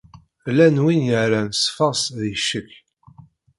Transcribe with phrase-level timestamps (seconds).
[0.51, 2.71] Llan wid yerran ṣṣfa-s di ccekk.